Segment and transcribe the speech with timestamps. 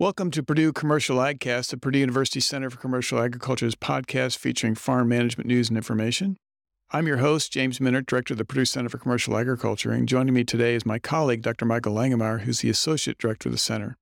[0.00, 5.08] Welcome to Purdue Commercial AgCast, the Purdue University Center for Commercial Agriculture's podcast featuring farm
[5.08, 6.36] management news and information.
[6.92, 10.34] I'm your host, James Mintert, Director of the Purdue Center for Commercial Agriculture, and joining
[10.34, 11.64] me today is my colleague, Dr.
[11.64, 13.96] Michael Langemeier, who's the Associate Director of the Center.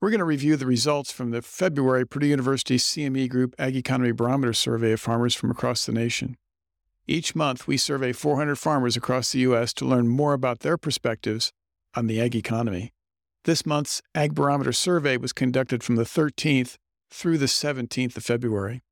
[0.00, 4.12] We're going to review the results from the February Purdue University CME Group Ag Economy
[4.12, 6.38] Barometer survey of farmers from across the nation.
[7.06, 9.74] Each month, we survey 400 farmers across the U.S.
[9.74, 11.52] to learn more about their perspectives
[11.94, 12.94] on the ag economy.
[13.44, 16.76] This month's Ag Barometer survey was conducted from the 13th
[17.10, 18.82] through the 17th of February.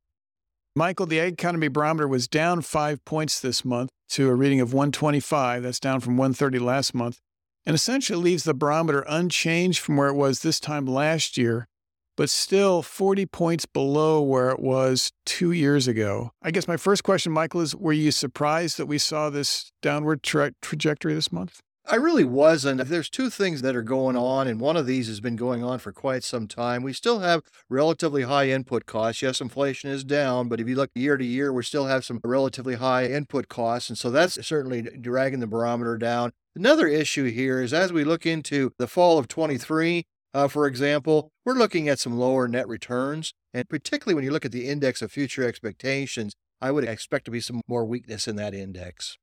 [0.75, 4.73] Michael, the Ag Economy Barometer was down five points this month to a reading of
[4.73, 5.63] 125.
[5.63, 7.19] That's down from 130 last month,
[7.67, 11.69] and essentially leaves the barometer unchanged from where it was this time last year,
[12.17, 16.31] but still 40 points below where it was two years ago.
[16.43, 20.23] I guess my first question, Michael, is were you surprised that we saw this downward
[20.23, 21.61] tra- trajectory this month?
[21.91, 22.85] I really wasn't.
[22.85, 25.79] There's two things that are going on, and one of these has been going on
[25.79, 26.83] for quite some time.
[26.83, 29.23] We still have relatively high input costs.
[29.23, 32.21] Yes, inflation is down, but if you look year to year, we still have some
[32.23, 33.89] relatively high input costs.
[33.89, 36.33] And so that's certainly dragging the barometer down.
[36.55, 41.33] Another issue here is as we look into the fall of 23, uh, for example,
[41.47, 43.33] we're looking at some lower net returns.
[43.55, 47.31] And particularly when you look at the index of future expectations, I would expect to
[47.31, 49.17] be some more weakness in that index.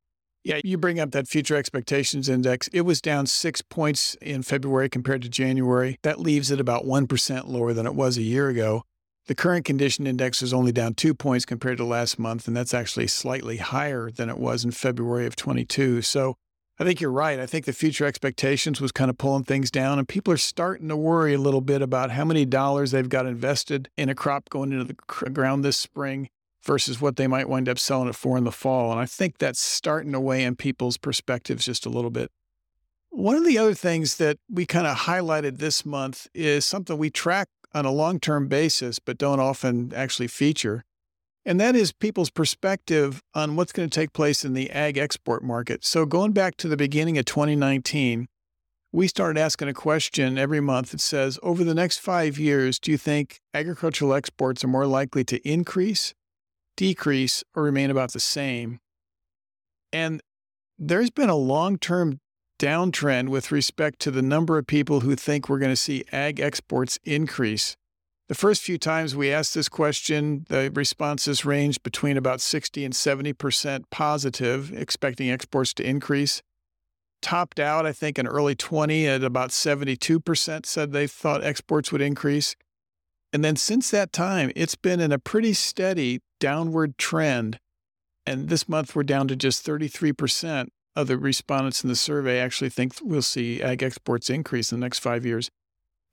[0.46, 2.68] Yeah, you bring up that future expectations index.
[2.68, 5.98] It was down six points in February compared to January.
[6.04, 8.84] That leaves it about 1% lower than it was a year ago.
[9.26, 12.76] The current condition index is only down two points compared to last month, and that's
[12.76, 16.04] actually slightly higher than it was in February of 22.
[16.04, 16.36] So
[16.78, 17.40] I think you're right.
[17.40, 20.90] I think the future expectations was kind of pulling things down, and people are starting
[20.90, 24.50] to worry a little bit about how many dollars they've got invested in a crop
[24.50, 26.30] going into the ground this spring
[26.66, 28.92] versus what they might wind up selling it for in the fall.
[28.92, 32.32] And I think that's starting to weigh in people's perspectives just a little bit.
[33.10, 37.10] One of the other things that we kind of highlighted this month is something we
[37.10, 40.84] track on a long term basis, but don't often actually feature.
[41.46, 45.44] And that is people's perspective on what's going to take place in the ag export
[45.44, 45.86] market.
[45.86, 48.28] So, going back to the beginning of 2019,
[48.92, 52.92] we started asking a question every month that says, over the next five years, do
[52.92, 56.16] you think agricultural exports are more likely to increase
[56.76, 58.80] decrease or remain about the same.
[59.92, 60.22] And
[60.78, 62.20] there's been a long term
[62.60, 66.40] downtrend with respect to the number of people who think we're going to see ag
[66.40, 67.76] exports increase.
[68.28, 72.94] The first few times we asked this question, the responses ranged between about 60 and
[72.94, 76.42] 70% positive, expecting exports to increase.
[77.22, 82.02] Topped out, I think, in early 20 at about 72% said they thought exports would
[82.02, 82.56] increase.
[83.32, 87.60] And then since that time, it's been in a pretty steady downward trend.
[88.26, 92.70] And this month, we're down to just 33% of the respondents in the survey actually
[92.70, 95.50] think we'll see ag exports increase in the next five years.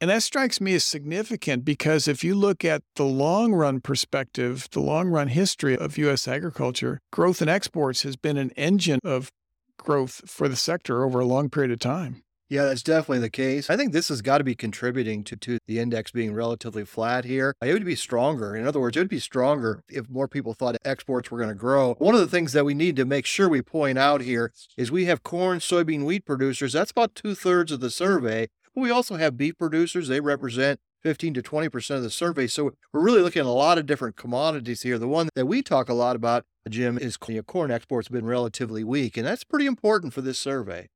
[0.01, 4.67] And that strikes me as significant because if you look at the long run perspective,
[4.73, 6.27] the long run history of U.S.
[6.27, 9.31] agriculture, growth in exports has been an engine of
[9.79, 12.25] growth for the sector over a long period of time.
[12.53, 13.71] Yeah, that's definitely the case.
[13.71, 17.25] I think this has got to be contributing to, to the index being relatively flat
[17.25, 17.55] here.
[17.63, 18.55] It would be stronger.
[18.55, 21.55] In other words, it would be stronger if more people thought exports were going to
[21.55, 21.95] grow.
[21.95, 24.93] One of the things that we need to make sure we point out here is
[24.93, 26.75] we have corn, soybean, wheat producers.
[26.75, 28.49] That's about two thirds of the survey.
[28.75, 30.09] But we also have beef producers.
[30.09, 32.49] They represent 15 to 20% of the survey.
[32.49, 34.99] So we're really looking at a lot of different commodities here.
[34.99, 38.85] The one that we talk a lot about, Jim, is corn exports have been relatively
[38.85, 39.17] weak.
[39.17, 40.91] And that's pretty important for this survey.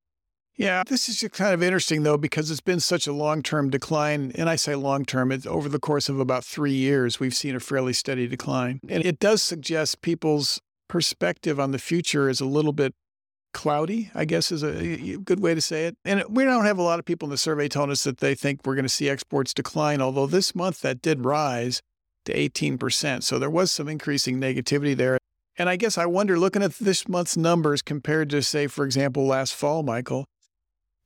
[0.57, 3.69] Yeah, this is just kind of interesting though, because it's been such a long term
[3.69, 4.33] decline.
[4.37, 7.55] And I say long term, it's over the course of about three years, we've seen
[7.55, 8.81] a fairly steady decline.
[8.89, 12.95] And it does suggest people's perspective on the future is a little bit
[13.53, 15.97] cloudy, I guess is a good way to say it.
[16.05, 18.35] And we don't have a lot of people in the survey telling us that they
[18.35, 21.81] think we're going to see exports decline, although this month that did rise
[22.27, 23.23] to 18%.
[23.23, 25.19] So there was some increasing negativity there.
[25.59, 29.27] And I guess I wonder, looking at this month's numbers compared to, say, for example,
[29.27, 30.27] last fall, Michael,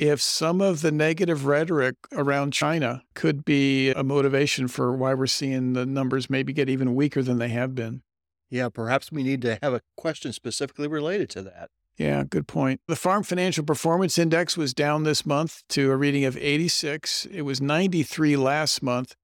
[0.00, 5.26] if some of the negative rhetoric around China could be a motivation for why we're
[5.26, 8.00] seeing the numbers maybe get even weaker than they have been.
[8.48, 11.68] Yeah, perhaps we need to have a question specifically related to that.
[11.98, 12.80] Yeah, good point.
[12.88, 17.26] The Farm Financial Performance Index was down this month to a reading of 86.
[17.26, 19.14] It was 93 last month.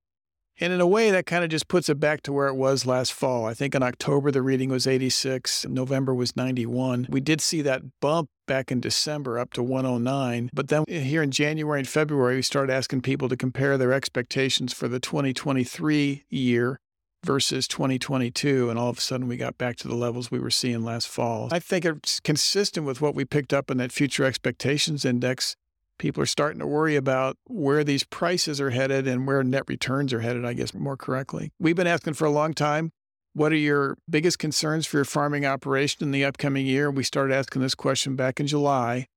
[0.59, 2.87] And in a way, that kind of just puts it back to where it was
[2.87, 3.45] last fall.
[3.45, 7.07] I think in October, the reading was 86, November was 91.
[7.11, 10.51] We did see that bump back in December up to 109.
[10.53, 14.73] But then here in January and February, we started asking people to compare their expectations
[14.73, 16.81] for the 2023 year
[17.25, 18.71] versus 2022.
[18.71, 21.09] And all of a sudden, we got back to the levels we were seeing last
[21.09, 21.49] fall.
[21.53, 25.57] I think it's consistent with what we picked up in that future expectations index
[25.99, 30.13] people are starting to worry about where these prices are headed and where net returns
[30.13, 31.53] are headed, I guess more correctly.
[31.59, 32.93] We've been asking for a long time
[33.37, 36.91] what are your biggest concerns for your farming operation in the upcoming year?
[36.91, 39.09] We started asking this question back in July.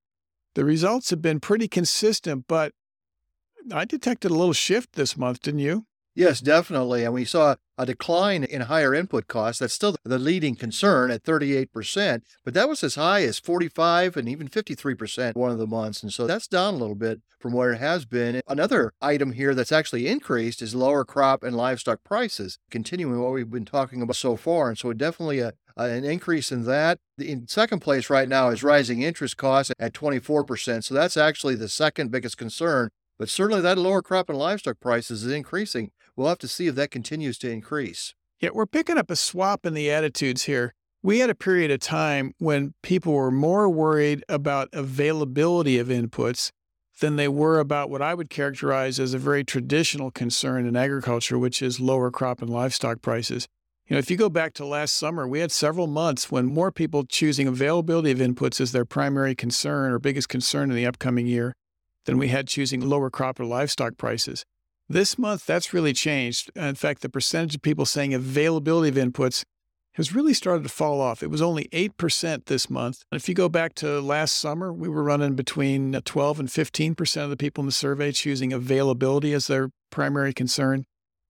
[0.55, 2.73] The results have been pretty consistent, but
[3.71, 5.85] I detected a little shift this month, didn't you?
[6.19, 7.05] Yes, definitely.
[7.05, 9.59] And we saw a decline in higher input costs.
[9.59, 14.27] That's still the leading concern at 38%, but that was as high as 45 and
[14.27, 16.03] even 53% one of the months.
[16.03, 18.41] And so that's down a little bit from where it has been.
[18.49, 23.49] Another item here that's actually increased is lower crop and livestock prices, continuing what we've
[23.49, 24.67] been talking about so far.
[24.67, 26.99] And so definitely a, an increase in that.
[27.17, 30.83] In second place right now is rising interest costs at 24%.
[30.83, 32.89] So that's actually the second biggest concern.
[33.17, 36.75] But certainly that lower crop and livestock prices is increasing We'll have to see if
[36.75, 38.13] that continues to increase.
[38.39, 40.73] Yeah, we're picking up a swap in the attitudes here.
[41.01, 46.51] We had a period of time when people were more worried about availability of inputs
[46.99, 51.39] than they were about what I would characterize as a very traditional concern in agriculture,
[51.39, 53.47] which is lower crop and livestock prices.
[53.87, 56.71] You know, if you go back to last summer, we had several months when more
[56.71, 61.25] people choosing availability of inputs as their primary concern or biggest concern in the upcoming
[61.25, 61.55] year
[62.05, 64.45] than we had choosing lower crop or livestock prices.
[64.91, 66.49] This month, that's really changed.
[66.55, 69.43] In fact, the percentage of people saying availability of inputs
[69.93, 71.21] has really started to fall off.
[71.21, 73.03] It was only 8% this month.
[73.11, 77.23] If you go back to last summer, we were running between uh, 12 and 15%
[77.23, 80.85] of the people in the survey choosing availability as their primary concern.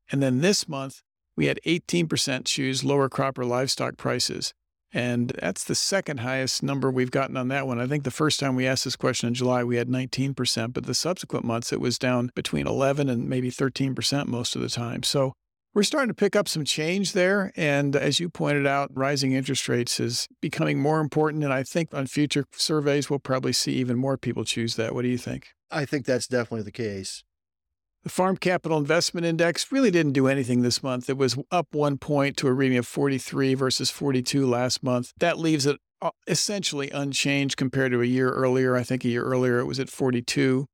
[0.10, 1.02] And then this month,
[1.36, 4.54] we had 18% choose lower crop or livestock prices.
[4.92, 7.80] And that's the second highest number we've gotten on that one.
[7.80, 10.86] I think the first time we asked this question in July, we had 19%, but
[10.86, 15.04] the subsequent months it was down between 11 and maybe 13% most of the time.
[15.04, 15.34] So
[15.74, 17.52] we're starting to pick up some change there.
[17.56, 21.44] And as you pointed out, rising interest rates is becoming more important.
[21.44, 24.96] And I think on future surveys, we'll probably see even more people choose that.
[24.96, 25.50] What do you think?
[25.70, 27.24] I think that's definitely the case.
[28.04, 31.10] The Farm Capital Investment Index really didn't do anything this month.
[31.10, 35.12] It was up one point to a reading of 43 versus 42 last month.
[35.20, 38.78] That leaves it uh, essentially unchanged compared to a year earlier.
[38.78, 40.66] I think a year earlier it was at 42.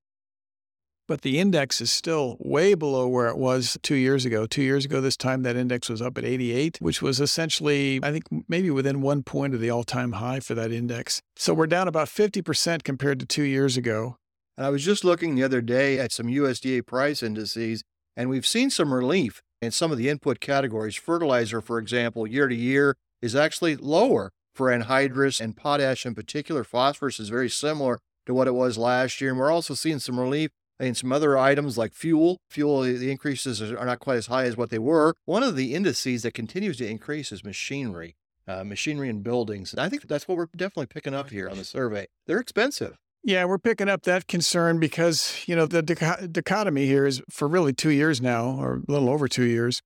[1.07, 4.45] But the index is still way below where it was two years ago.
[4.45, 8.11] Two years ago, this time, that index was up at 88, which was essentially, I
[8.11, 11.21] think, maybe within one point of the all time high for that index.
[11.35, 14.17] So we're down about 50% compared to two years ago.
[14.57, 17.83] And I was just looking the other day at some USDA price indices,
[18.15, 20.95] and we've seen some relief in some of the input categories.
[20.95, 26.63] Fertilizer, for example, year to year is actually lower for anhydrous and potash in particular.
[26.63, 29.31] Phosphorus is very similar to what it was last year.
[29.31, 32.37] And we're also seeing some relief in some other items like fuel.
[32.49, 35.13] Fuel, the increases are not quite as high as what they were.
[35.25, 38.15] One of the indices that continues to increase is machinery.
[38.47, 39.73] Uh, machinery and buildings.
[39.73, 42.05] And I think that's what we're definitely picking up here on the survey.
[42.27, 42.95] They're expensive.
[43.27, 47.73] Yeah, we're picking up that concern because, you know, the dichotomy here is for really
[47.73, 49.81] two years now, or a little over two years,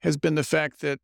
[0.00, 0.98] has been the fact that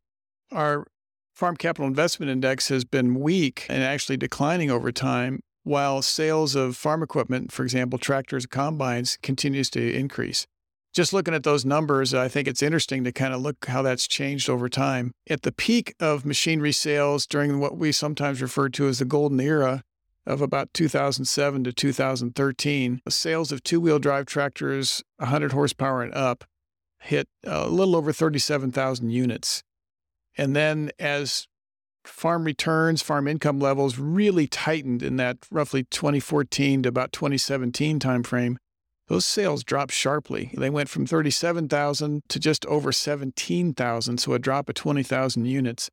[0.51, 0.85] our
[1.33, 6.75] farm capital investment index has been weak and actually declining over time, while sales of
[6.75, 10.45] farm equipment, for example, tractors, combines, continues to increase.
[10.93, 14.05] Just looking at those numbers, I think it's interesting to kind of look how that's
[14.05, 15.13] changed over time.
[15.29, 19.39] At the peak of machinery sales during what we sometimes refer to as the golden
[19.39, 19.81] era,
[20.25, 26.43] of about 2007 to 2013, sales of two wheel drive tractors, 100 horsepower and up,
[27.01, 29.63] hit a little over 37,000 units.
[30.37, 31.47] And then as
[32.05, 38.57] farm returns, farm income levels really tightened in that roughly 2014 to about 2017 timeframe,
[39.07, 40.51] those sales dropped sharply.
[40.55, 45.89] They went from 37,000 to just over 17,000, so a drop of 20,000 units.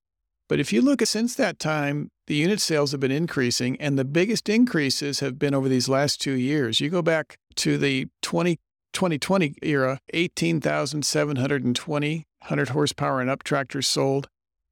[0.48, 3.98] But if you look at since that time, the unit sales have been increasing, and
[3.98, 6.80] the biggest increases have been over these last two years.
[6.80, 8.58] You go back to the 20,
[8.92, 14.28] 2020 era, 18,720 100 horsepower and up tractors sold.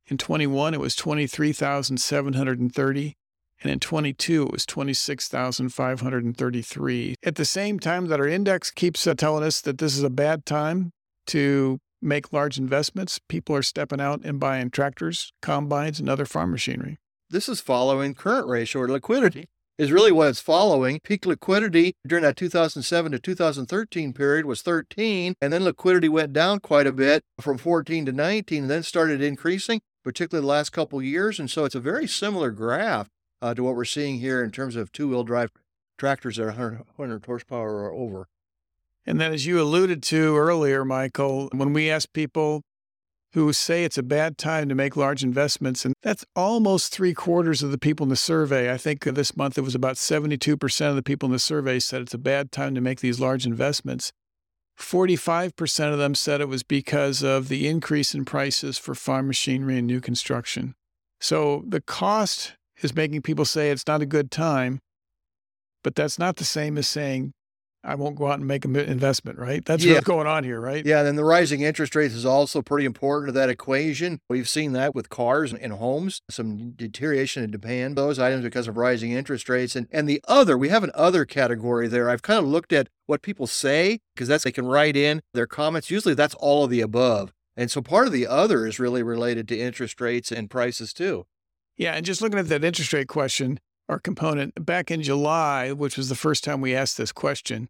[0.07, 3.15] In 21, it was 23,730.
[3.63, 7.15] And in 22, it was 26,533.
[7.25, 10.11] At the same time that our index keeps uh, telling us that this is a
[10.11, 10.91] bad time
[11.29, 16.51] to make large investments, people are stepping out and buying tractors, combines, and other farm
[16.51, 16.99] machinery.
[17.31, 21.01] This is following current ratio or liquidity is really what it's following.
[21.03, 26.61] Peak liquidity during that 2007 to 2013 period was 13, and then liquidity went down
[26.61, 31.03] quite a bit from 14 to 19, and then started increasing, particularly the last couple
[31.03, 31.41] years.
[31.41, 33.09] And so it's a very similar graph
[33.43, 35.51] uh, to what we're seeing here in terms of two-wheel drive
[35.99, 38.29] tractors that are 100, 100 horsepower or over.
[39.07, 42.63] And then, as you alluded to earlier, Michael, when we ask people
[43.35, 45.85] who say it's a bad time to make large investments.
[45.85, 48.73] And that's almost three quarters of the people in the survey.
[48.73, 52.01] I think this month it was about 72% of the people in the survey said
[52.01, 54.13] it's a bad time to make these large investments.
[54.79, 59.79] 45% of them said it was because of the increase in prices for farm machinery
[59.79, 60.75] and new construction.
[61.21, 64.81] So the cost is making people say it's not a good time,
[65.83, 67.33] but that's not the same as saying
[67.85, 69.65] I won't go out and make an investment, right?
[69.65, 69.95] That's yeah.
[69.95, 70.85] what's going on here, right?
[70.85, 70.99] Yeah.
[70.99, 74.21] And then the rising interest rates is also pretty important to that equation.
[74.29, 78.77] We've seen that with cars and homes, some deterioration in demand, those items because of
[78.77, 79.77] rising interest rates.
[79.77, 82.09] And, and the other, we have an other category there.
[82.09, 85.47] I've kind of looked at what people say because that's they can write in their
[85.47, 85.91] comments.
[85.91, 87.33] Usually that's all of the above.
[87.57, 91.27] And so part of the other is really related to interest rates and prices too.
[91.77, 91.93] Yeah.
[91.93, 96.09] And just looking at that interest rate question, our component back in July, which was
[96.09, 97.69] the first time we asked this question,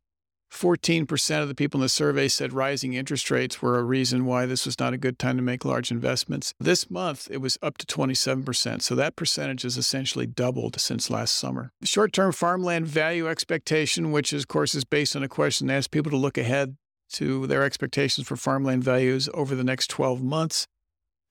[0.52, 4.46] 14% of the people in the survey said rising interest rates were a reason why
[4.46, 6.54] this was not a good time to make large investments.
[6.60, 8.80] This month, it was up to 27%.
[8.80, 11.72] So that percentage has essentially doubled since last summer.
[11.82, 15.88] Short term farmland value expectation, which of course is based on a question that asks
[15.88, 16.76] people to look ahead
[17.14, 20.66] to their expectations for farmland values over the next 12 months.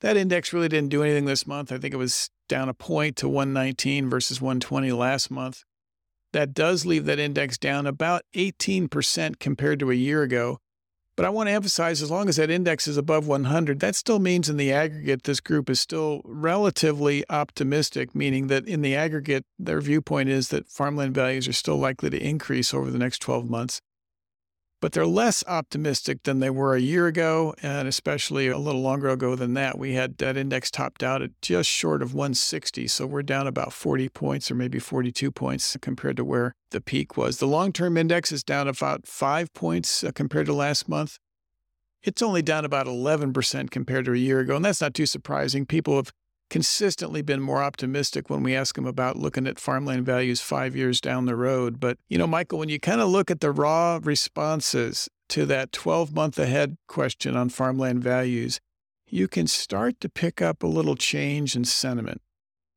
[0.04, 1.72] That index really didn't do anything this month.
[1.72, 5.64] I think it was down a point to 119 versus 120 last month.
[6.34, 10.60] That does leave that index down about 18% compared to a year ago.
[11.16, 14.20] But I want to emphasize as long as that index is above 100, that still
[14.20, 19.46] means in the aggregate, this group is still relatively optimistic, meaning that in the aggregate,
[19.58, 23.50] their viewpoint is that farmland values are still likely to increase over the next 12
[23.50, 23.80] months
[24.84, 29.08] but they're less optimistic than they were a year ago, and especially a little longer
[29.08, 29.80] ago than that.
[29.80, 33.72] We had that index topped out at just short of 160, so we're down about
[33.72, 37.38] 40 points or maybe 42 points compared to where the peak was.
[37.38, 41.18] The long term index is down about five points uh, compared to last month.
[42.02, 45.66] It's only down about 11% compared to a year ago, and that's not too surprising.
[45.66, 46.12] People have
[46.54, 51.02] consistently been more optimistic when we ask them about looking at farmland values five years
[51.02, 51.80] down the road.
[51.80, 55.72] But, you know, Michael, when you kind of look at the raw responses to that
[55.72, 58.60] 12 month ahead question on farmland values,
[59.08, 62.22] you can start to pick up a little change in sentiment.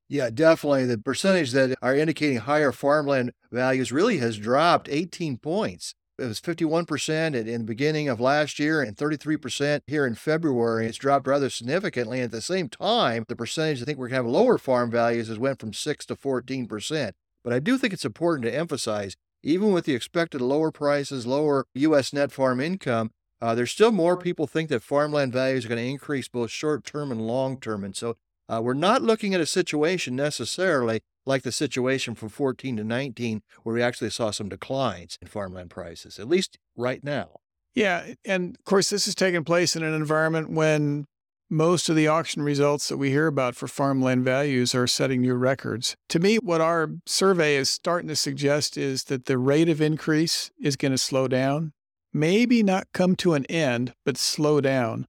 [0.09, 0.87] Yeah, definitely.
[0.87, 6.41] The percentage that are indicating higher farmland values really has dropped 18 points it was
[6.41, 10.87] 51% in the beginning of last year and 33% here in February.
[10.87, 12.21] It's dropped rather significantly.
[12.21, 15.29] At the same time, the percentage I think we're going to have lower farm values
[15.29, 17.13] has went from 6 to 14%.
[17.45, 21.67] But I do think it's important to emphasize, even with the expected lower prices, lower
[21.75, 22.13] U.S.
[22.13, 25.91] net farm income, uh, there's still more people think that farmland values are going to
[25.91, 27.85] increase both short term and long term.
[27.85, 28.17] And so
[28.49, 33.43] uh, we're not looking at a situation necessarily like the situation from 14 to 19,
[33.63, 37.41] where we actually saw some declines in farmland prices, at least right now.
[37.75, 38.15] Yeah.
[38.25, 41.07] And of course, this is taking place in an environment when
[41.49, 45.35] most of the auction results that we hear about for farmland values are setting new
[45.35, 45.95] records.
[46.09, 50.51] To me, what our survey is starting to suggest is that the rate of increase
[50.61, 51.73] is going to slow down,
[52.13, 55.07] maybe not come to an end, but slow down.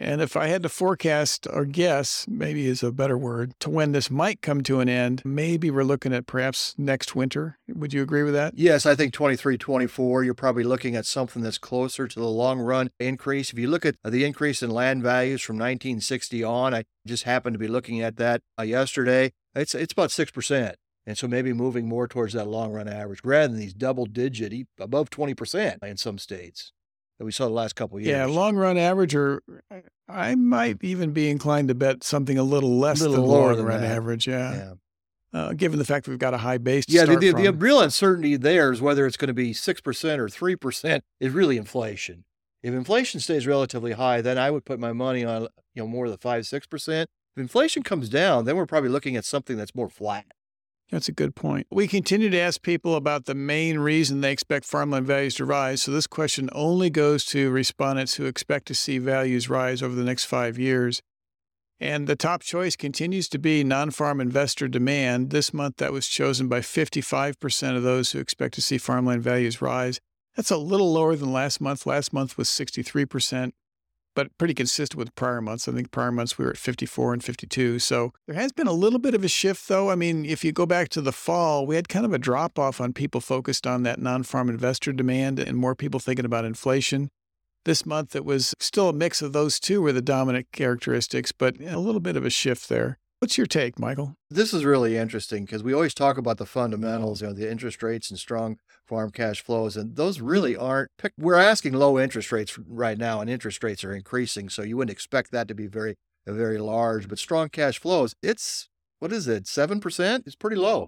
[0.00, 3.90] And if I had to forecast or guess, maybe is a better word, to when
[3.90, 7.58] this might come to an end, maybe we're looking at perhaps next winter.
[7.66, 8.54] Would you agree with that?
[8.56, 12.60] Yes, I think 23, 24, you're probably looking at something that's closer to the long
[12.60, 13.52] run increase.
[13.52, 17.54] If you look at the increase in land values from 1960 on, I just happened
[17.54, 19.32] to be looking at that uh, yesterday.
[19.56, 20.74] It's, it's about 6%.
[21.06, 24.52] And so maybe moving more towards that long run average rather than these double digit,
[24.78, 26.72] above 20% in some states
[27.18, 28.08] that we saw the last couple years.
[28.08, 29.42] Yeah, long run average, or
[30.08, 33.66] I might even be inclined to bet something a little less a little than long
[33.66, 33.90] run that.
[33.90, 34.26] average.
[34.26, 34.54] Yeah.
[34.54, 34.72] yeah.
[35.30, 36.86] Uh, given the fact that we've got a high base.
[36.88, 40.26] yeah, the, the, the, real uncertainty there is whether it's going to be 6% or
[40.26, 42.24] 3% is really inflation.
[42.62, 45.42] If inflation stays relatively high, then I would put my money on
[45.74, 47.02] you know more than 5 6%.
[47.02, 50.24] If inflation comes down, then we're probably looking at something that's more flat.
[50.90, 51.66] That's a good point.
[51.70, 55.82] We continue to ask people about the main reason they expect farmland values to rise.
[55.82, 60.04] So this question only goes to respondents who expect to see values rise over the
[60.04, 61.02] next five years.
[61.78, 65.30] And the top choice continues to be non farm investor demand.
[65.30, 69.60] This month, that was chosen by 55% of those who expect to see farmland values
[69.60, 70.00] rise.
[70.36, 71.86] That's a little lower than last month.
[71.86, 73.52] Last month was 63%
[74.14, 75.68] but pretty consistent with prior months.
[75.68, 77.78] I think prior months we were at 54 and 52.
[77.78, 79.90] So there has been a little bit of a shift, though.
[79.90, 82.58] I mean, if you go back to the fall, we had kind of a drop
[82.58, 86.44] off on people focused on that non farm investor demand and more people thinking about
[86.44, 87.10] inflation.
[87.64, 91.60] This month, it was still a mix of those two were the dominant characteristics, but
[91.60, 92.98] a little bit of a shift there.
[93.20, 94.14] What's your take, Michael?
[94.30, 97.82] This is really interesting because we always talk about the fundamentals, you know, the interest
[97.82, 100.88] rates and strong farm cash flows, and those really aren't.
[101.18, 104.92] We're asking low interest rates right now, and interest rates are increasing, so you wouldn't
[104.92, 105.96] expect that to be very,
[106.28, 107.08] very large.
[107.08, 108.68] But strong cash flows, it's
[109.00, 110.22] what is it, seven percent?
[110.24, 110.86] It's pretty low.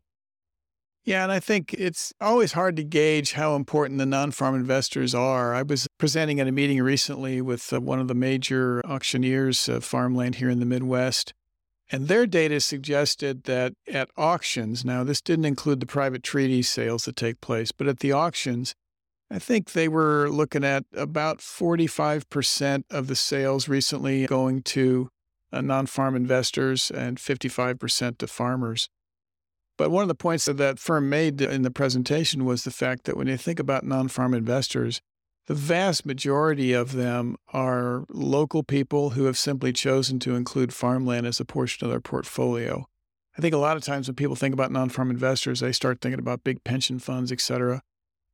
[1.05, 5.17] Yeah, and I think it's always hard to gauge how important the non farm investors
[5.17, 5.53] are.
[5.53, 9.83] I was presenting at a meeting recently with uh, one of the major auctioneers of
[9.83, 11.33] farmland here in the Midwest.
[11.93, 17.05] And their data suggested that at auctions, now this didn't include the private treaty sales
[17.05, 18.75] that take place, but at the auctions,
[19.29, 25.09] I think they were looking at about 45% of the sales recently going to
[25.53, 28.89] uh, non farm investors and 55% to farmers.
[29.77, 33.05] But one of the points that that firm made in the presentation was the fact
[33.05, 35.01] that when you think about non farm investors,
[35.47, 41.27] the vast majority of them are local people who have simply chosen to include farmland
[41.27, 42.87] as a portion of their portfolio.
[43.37, 46.01] I think a lot of times when people think about non farm investors, they start
[46.01, 47.83] thinking about big pension funds, et cetera.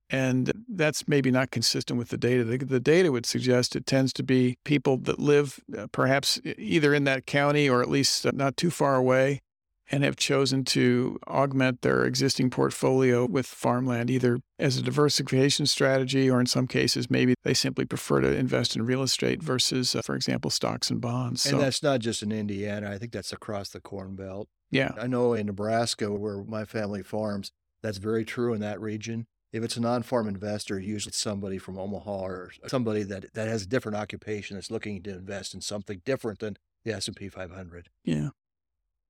[0.09, 2.45] And that's maybe not consistent with the data.
[2.45, 6.95] The, the, data would suggest it tends to be people that live uh, perhaps either
[6.95, 9.41] in that county or at least not too far away
[9.91, 16.31] and have chosen to augment their existing portfolio with farmland, either as a diversification strategy
[16.31, 20.03] or in some cases, maybe they simply prefer to invest in real estate versus, uh,
[20.03, 21.47] for example, stocks and bonds.
[21.47, 22.91] And so, that's not just in Indiana.
[22.91, 24.49] I think that's across the Corn Belt.
[24.71, 24.93] Yeah.
[25.01, 27.53] I know in Nebraska, where my family farms,
[27.83, 29.27] that's very true in that region.
[29.53, 33.63] If it's a non-farm investor, usually it's somebody from Omaha or somebody that, that has
[33.63, 37.89] a different occupation that's looking to invest in something different than the S&P 500.
[38.05, 38.31] Yeah.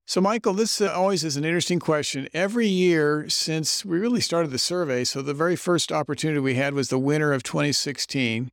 [0.08, 2.28] So, Michael, this uh, always is an interesting question.
[2.32, 6.74] Every year since we really started the survey, so the very first opportunity we had
[6.74, 8.52] was the winter of 2016,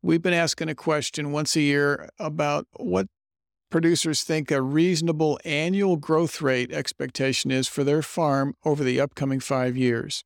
[0.00, 3.08] we've been asking a question once a year about what
[3.68, 9.40] producers think a reasonable annual growth rate expectation is for their farm over the upcoming
[9.40, 10.22] five years.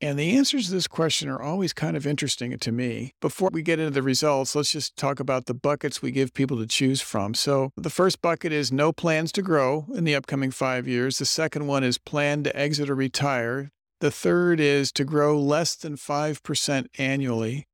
[0.00, 3.14] And the answers to this question are always kind of interesting to me.
[3.20, 6.56] Before we get into the results, let's just talk about the buckets we give people
[6.58, 7.34] to choose from.
[7.34, 11.18] So, the first bucket is no plans to grow in the upcoming five years.
[11.18, 13.72] The second one is plan to exit or retire.
[14.00, 17.66] The third is to grow less than 5% annually.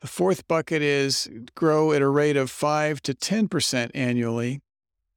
[0.00, 4.60] The fourth bucket is grow at a rate of 5 to 10% annually.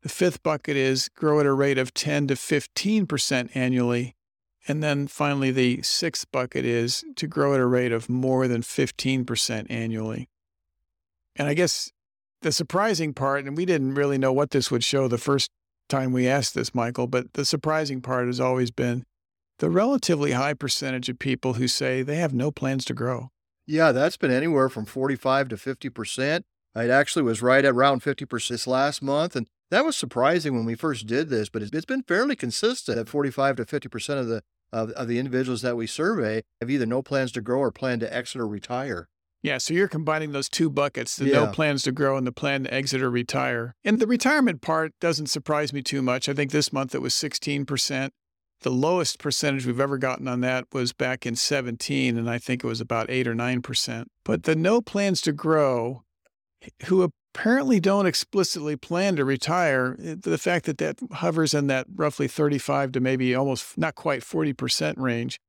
[0.01, 4.15] The fifth bucket is grow at a rate of 10 to 15% annually.
[4.67, 8.61] And then finally, the sixth bucket is to grow at a rate of more than
[8.61, 10.29] 15% annually.
[11.35, 11.91] And I guess
[12.41, 15.49] the surprising part, and we didn't really know what this would show the first
[15.89, 19.03] time we asked this, Michael, but the surprising part has always been
[19.59, 23.29] the relatively high percentage of people who say they have no plans to grow.
[23.67, 26.41] Yeah, that's been anywhere from 45 to 50%.
[26.75, 29.35] It actually was right at around 50% this last month.
[29.35, 33.09] And that was surprising when we first did this, but it's been fairly consistent at
[33.09, 37.01] 45 to 50% of the of, of the individuals that we survey have either no
[37.01, 39.09] plans to grow or plan to exit or retire.
[39.43, 41.33] Yeah, so you're combining those two buckets the yeah.
[41.33, 43.75] no plans to grow and the plan to exit or retire.
[43.83, 46.29] And the retirement part doesn't surprise me too much.
[46.29, 48.11] I think this month it was 16%.
[48.61, 52.63] The lowest percentage we've ever gotten on that was back in 17, and I think
[52.63, 54.05] it was about 8 or 9%.
[54.23, 56.03] But the no plans to grow,
[56.85, 57.01] who
[57.33, 62.27] apparently don't explicitly plan to retire, eh, the fact that that hovers in that roughly
[62.27, 65.39] 35 to maybe almost not quite 40% range,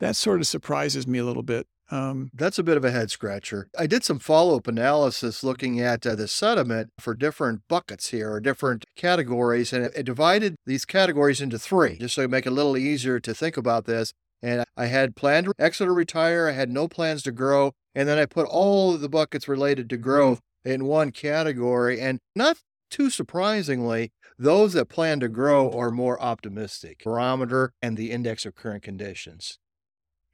[0.00, 1.66] that sort of surprises me a little bit.
[1.92, 3.68] Um, That's a bit of a head scratcher.
[3.76, 8.30] I did some follow up analysis looking at uh, the sediment for different buckets here
[8.30, 12.46] or different categories, and it, it divided these categories into three, just so you make
[12.46, 14.12] it a little easier to think about this.
[14.40, 18.08] And I had planned to exit or retire, I had no plans to grow, and
[18.08, 22.00] then I put all of the buckets related to growth in one category.
[22.00, 22.58] And not
[22.90, 27.02] too surprisingly, those that plan to grow are more optimistic.
[27.04, 29.58] Barometer and the index of current conditions.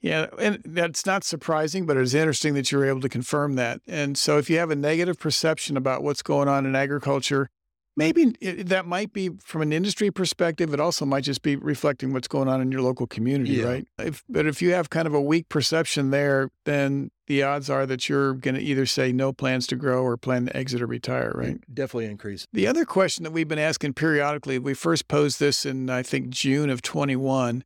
[0.01, 3.81] Yeah, and that's not surprising, but it's interesting that you were able to confirm that.
[3.87, 7.49] And so, if you have a negative perception about what's going on in agriculture,
[7.97, 10.73] maybe it, that might be from an industry perspective.
[10.73, 13.65] It also might just be reflecting what's going on in your local community, yeah.
[13.65, 13.89] right?
[13.99, 17.87] If, but if you have kind of a weak perception there, then the odds are
[17.87, 20.87] that you're going to either say no plans to grow or plan to exit or
[20.87, 21.49] retire, right?
[21.49, 22.47] It definitely increase.
[22.53, 26.29] The other question that we've been asking periodically, we first posed this in, I think,
[26.29, 27.65] June of 21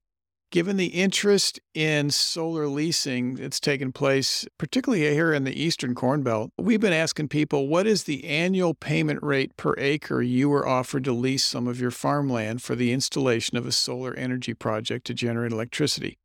[0.51, 6.25] Given the interest in solar leasing that's taken place, particularly here in the Eastern Corn
[6.25, 10.67] Belt, we've been asking people what is the annual payment rate per acre you were
[10.67, 15.07] offered to lease some of your farmland for the installation of a solar energy project
[15.07, 16.19] to generate electricity?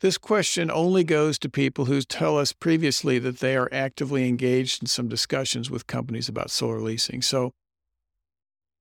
[0.00, 4.82] This question only goes to people who tell us previously that they are actively engaged
[4.82, 7.22] in some discussions with companies about solar leasing.
[7.22, 7.52] So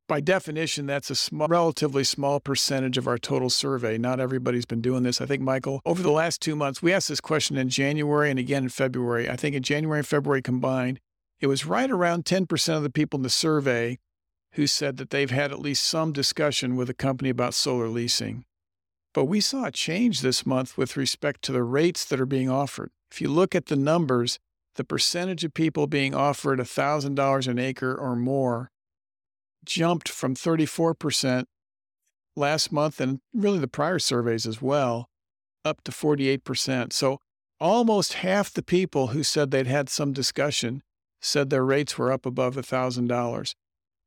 [0.09, 3.97] by definition, that's a small, relatively small percentage of our total survey.
[3.97, 5.21] Not everybody's been doing this.
[5.21, 8.39] I think, Michael, over the last two months, we asked this question in January and
[8.39, 9.29] again in February.
[9.29, 10.99] I think in January and February combined,
[11.39, 13.99] it was right around 10% of the people in the survey
[14.53, 18.43] who said that they've had at least some discussion with a company about solar leasing.
[19.13, 22.49] But we saw a change this month with respect to the rates that are being
[22.49, 22.89] offered.
[23.11, 24.39] If you look at the numbers,
[24.73, 28.71] the percentage of people being offered $1,000 an acre or more
[29.65, 31.45] jumped from 34%
[32.35, 35.09] last month and really the prior surveys as well,
[35.65, 36.93] up to 48%.
[36.93, 37.19] So
[37.59, 40.81] almost half the people who said they'd had some discussion
[41.21, 43.53] said their rates were up above $1,000.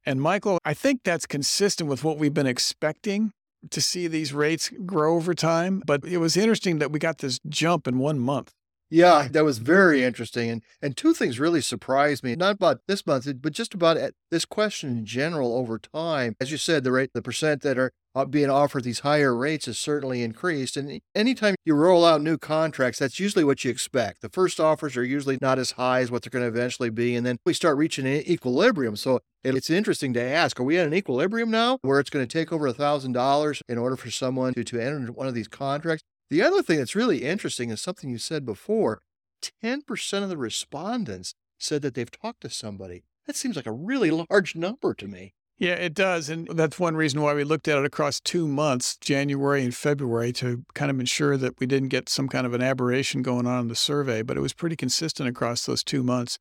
[0.04, 3.32] And Michael, I think that's consistent with what we've been expecting
[3.70, 5.82] to see these rates grow over time.
[5.86, 8.52] But it was interesting that we got this jump in one month.
[8.94, 10.50] Yeah, that was very interesting.
[10.50, 13.96] And and two things really surprised me, not about this month, but just about
[14.30, 16.36] this question in general over time.
[16.38, 19.64] As you said, the rate, the percent that are uh, being offered these higher rates
[19.64, 20.76] has certainly increased.
[20.76, 24.20] And anytime you roll out new contracts, that's usually what you expect.
[24.20, 27.16] The first offers are usually not as high as what they're going to eventually be.
[27.16, 28.96] And then we start reaching an equilibrium.
[28.96, 32.38] So it's interesting to ask, are we at an equilibrium now where it's going to
[32.38, 36.04] take over $1,000 in order for someone to, to enter one of these contracts?
[36.32, 39.02] The other thing that's really interesting is something you said before
[39.62, 43.04] 10% of the respondents said that they've talked to somebody.
[43.26, 45.34] That seems like a really large number to me.
[45.58, 46.30] Yeah, it does.
[46.30, 50.32] And that's one reason why we looked at it across two months, January and February,
[50.32, 53.60] to kind of ensure that we didn't get some kind of an aberration going on
[53.60, 54.22] in the survey.
[54.22, 56.38] But it was pretty consistent across those two months.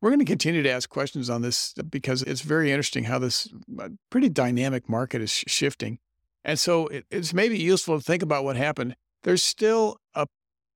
[0.00, 3.48] We're going to continue to ask questions on this because it's very interesting how this
[3.76, 5.98] uh, pretty dynamic market is shifting.
[6.44, 10.26] And so it's maybe useful to think about what happened there's still a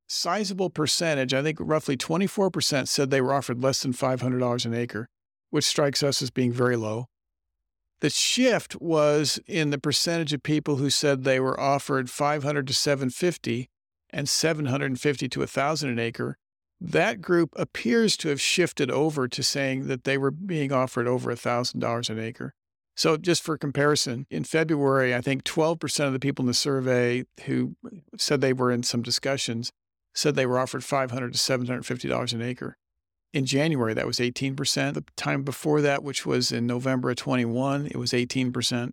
[0.09, 5.09] sizable percentage, I think roughly 24% said they were offered less than $500 an acre,
[5.51, 7.07] which strikes us as being very low.
[8.01, 12.75] The shift was in the percentage of people who said they were offered 500 to
[12.75, 13.69] 750
[14.11, 16.37] and 750 to 1000 an acre.
[16.79, 21.33] That group appears to have shifted over to saying that they were being offered over
[21.33, 22.53] $1,000 an acre.
[22.97, 27.25] So, just for comparison, in February, I think 12% of the people in the survey
[27.45, 27.77] who
[28.17, 29.71] said they were in some discussions
[30.15, 32.79] said they were offered 500 to $750 an acre.
[33.35, 34.95] In January, that was 18%.
[34.95, 38.93] The time before that, which was in November of 21, it was 18%.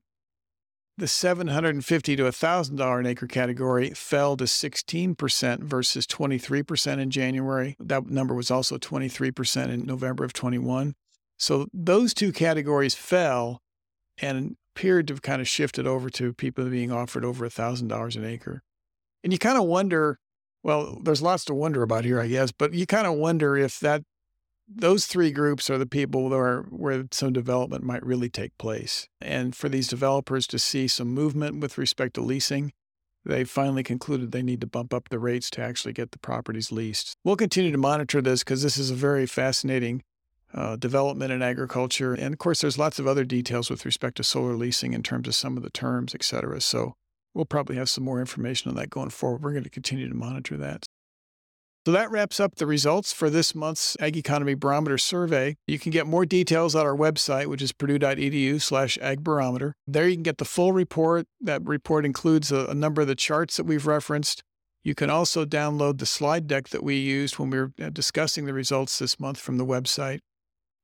[0.98, 7.78] The $750 to $1,000 an acre category fell to 16% versus 23% in January.
[7.80, 10.94] That number was also 23% in November of 21.
[11.38, 13.62] So those two categories fell
[14.22, 18.26] and appeared to have kind of shifted over to people being offered over $1,000 an
[18.26, 18.64] acre.
[19.24, 20.20] And you kind of wonder,
[20.64, 23.80] well, there's lots to wonder about here, I guess, but you kind of wonder if
[23.80, 24.04] that
[24.68, 29.08] those three groups are the people where, where some development might really take place.
[29.22, 32.72] And for these developers to see some movement with respect to leasing,
[33.26, 36.72] they finally concluded they need to bump up the rates to actually get the properties
[36.72, 37.16] leased.
[37.24, 40.04] We'll continue to monitor this because this is a very fascinating
[40.54, 42.14] uh, development in agriculture.
[42.14, 45.28] And of course, there's lots of other details with respect to solar leasing in terms
[45.28, 46.62] of some of the terms, et cetera.
[46.62, 46.94] So
[47.34, 49.42] we'll probably have some more information on that going forward.
[49.42, 50.86] We're going to continue to monitor that.
[51.86, 55.58] So that wraps up the results for this month's Ag Economy Barometer survey.
[55.68, 59.74] You can get more details on our website, which is purdue.edu slash agbarometer.
[59.86, 61.26] There you can get the full report.
[61.42, 64.44] That report includes a, a number of the charts that we've referenced.
[64.82, 68.46] You can also download the slide deck that we used when we were uh, discussing
[68.46, 70.20] the results this month from the website.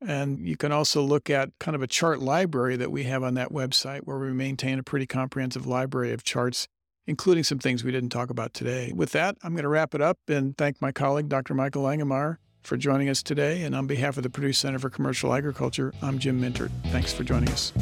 [0.01, 3.33] And you can also look at kind of a chart library that we have on
[3.33, 6.67] that website where we maintain a pretty comprehensive library of charts,
[7.05, 8.93] including some things we didn't talk about today.
[8.95, 11.53] With that, I'm going to wrap it up and thank my colleague, Dr.
[11.53, 13.63] Michael Langemeier, for joining us today.
[13.63, 16.71] And on behalf of the Purdue Center for Commercial Agriculture, I'm Jim Mintert.
[16.91, 17.73] Thanks for joining us.